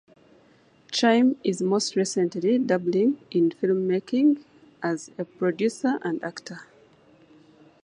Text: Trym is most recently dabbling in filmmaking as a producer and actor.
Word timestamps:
Trym 0.91 1.35
is 1.43 1.61
most 1.61 1.95
recently 1.95 2.57
dabbling 2.57 3.19
in 3.29 3.51
filmmaking 3.51 4.43
as 4.81 5.11
a 5.19 5.25
producer 5.25 5.99
and 6.01 6.23
actor. 6.23 6.61